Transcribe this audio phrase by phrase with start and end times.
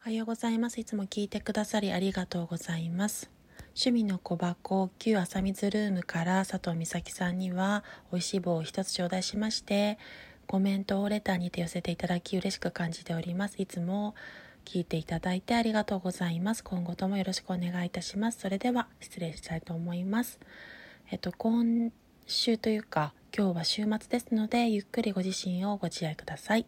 [0.00, 0.78] おはようございます。
[0.80, 3.30] いつも聞いてくださりありがとうございます。
[3.70, 7.82] 趣味の小箱旧朝水ルームから佐藤美咲さんには
[8.12, 9.98] 美味しい棒を一つ頂戴しまして
[10.46, 13.56] コメントをレターにて寄せていただき嬉しく感じております。
[13.60, 14.14] いつも
[14.64, 16.62] 聞いていただいてありがとうございます。
[16.62, 18.38] 今後ともよろしくお願いいたします。
[18.38, 20.38] それでは失礼したいと思います。
[21.10, 21.92] えっと、今
[22.28, 26.66] 週というか今日は週末ですのでゆっくりご自身をご自愛ください。